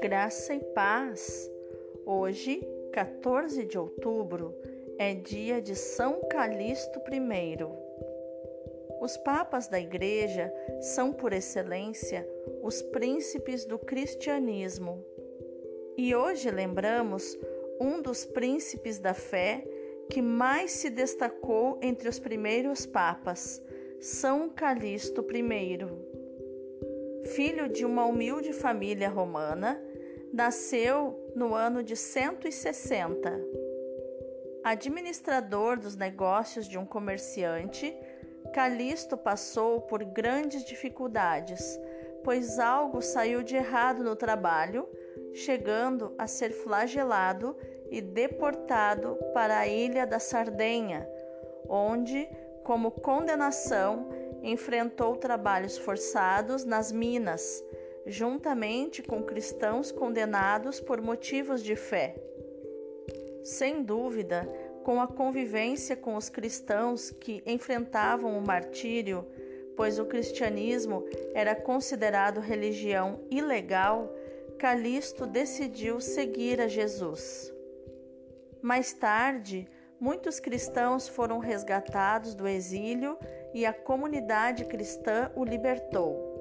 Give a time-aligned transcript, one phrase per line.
[0.00, 1.50] Graça e paz.
[2.06, 2.60] Hoje,
[2.92, 4.54] 14 de outubro,
[4.98, 7.58] é dia de São Calixto I.
[9.00, 12.28] Os papas da Igreja são, por excelência,
[12.62, 15.04] os príncipes do cristianismo.
[15.96, 17.36] E hoje lembramos
[17.80, 19.64] um dos príncipes da fé
[20.10, 23.62] que mais se destacou entre os primeiros papas,
[24.00, 25.78] São Calixto I.
[27.34, 29.82] Filho de uma humilde família romana,
[30.32, 33.40] nasceu no ano de 160.
[34.62, 37.92] Administrador dos negócios de um comerciante,
[38.54, 41.60] Calixto passou por grandes dificuldades,
[42.22, 44.88] pois algo saiu de errado no trabalho,
[45.32, 47.56] chegando a ser flagelado
[47.90, 51.08] e deportado para a ilha da Sardenha,
[51.68, 52.28] onde,
[52.68, 54.10] como condenação,
[54.42, 57.64] enfrentou trabalhos forçados nas minas,
[58.04, 62.14] juntamente com cristãos condenados por motivos de fé.
[63.42, 64.46] Sem dúvida,
[64.84, 69.26] com a convivência com os cristãos que enfrentavam o martírio,
[69.74, 74.14] pois o cristianismo era considerado religião ilegal,
[74.58, 77.50] Calixto decidiu seguir a Jesus.
[78.60, 79.66] Mais tarde,
[80.00, 83.18] muitos cristãos foram resgatados do exílio
[83.52, 86.36] e a comunidade cristã o libertou.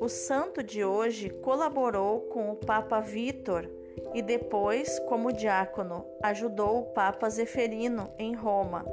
[0.00, 3.70] O santo de hoje colaborou com o Papa Vítor
[4.12, 8.84] e depois, como diácono, ajudou o Papa Zeferino em Roma,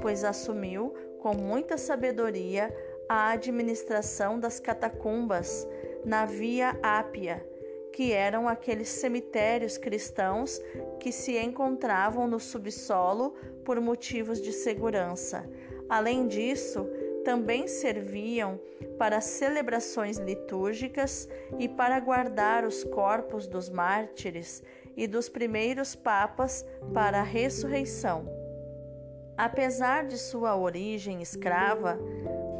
[0.00, 2.74] pois assumiu com muita sabedoria
[3.08, 5.66] a administração das catacumbas
[6.04, 7.51] na Via Ápia
[7.92, 10.60] que eram aqueles cemitérios cristãos
[10.98, 15.48] que se encontravam no subsolo por motivos de segurança.
[15.88, 16.88] Além disso,
[17.24, 18.58] também serviam
[18.98, 24.62] para celebrações litúrgicas e para guardar os corpos dos mártires
[24.96, 28.26] e dos primeiros papas para a ressurreição.
[29.36, 31.98] Apesar de sua origem escrava,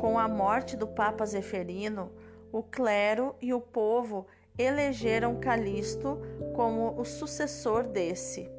[0.00, 2.10] com a morte do Papa Zeferino,
[2.50, 4.26] o clero e o povo
[4.58, 6.18] elegeram Calixto
[6.54, 8.50] como o sucessor desse.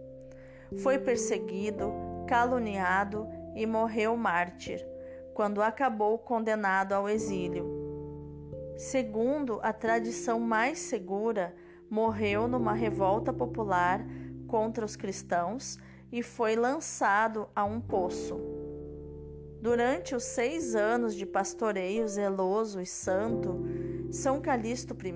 [0.77, 1.93] Foi perseguido,
[2.27, 4.85] caluniado e morreu mártir,
[5.33, 7.65] quando acabou condenado ao exílio.
[8.75, 11.55] Segundo a tradição mais segura,
[11.89, 14.03] morreu numa revolta popular
[14.47, 15.77] contra os cristãos
[16.11, 18.39] e foi lançado a um poço.
[19.61, 23.63] Durante os seis anos de pastoreio zeloso e santo,
[24.11, 25.11] São Calixto I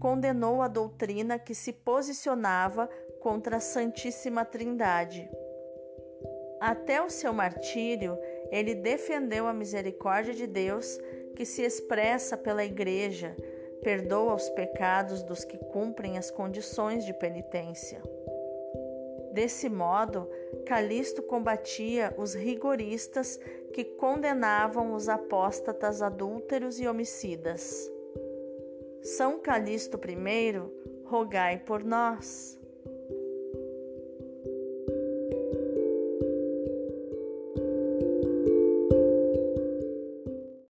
[0.00, 2.88] condenou a doutrina que se posicionava
[3.20, 5.30] contra a Santíssima Trindade.
[6.60, 8.18] Até o seu martírio,
[8.50, 10.98] ele defendeu a misericórdia de Deus
[11.36, 13.36] que se expressa pela Igreja,
[13.82, 18.02] perdoa os pecados dos que cumprem as condições de penitência.
[19.32, 20.28] Desse modo,
[20.66, 23.38] Calixto combatia os rigoristas
[23.72, 27.90] que condenavam os apóstatas adúlteros e homicidas.
[29.02, 32.59] São Calixto I, rogai por nós.